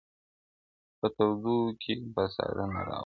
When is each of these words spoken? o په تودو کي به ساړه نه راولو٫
o 0.95 0.95
په 0.99 1.07
تودو 1.15 1.57
کي 1.81 1.93
به 2.13 2.23
ساړه 2.35 2.65
نه 2.73 2.81
راولو٫ 2.87 2.99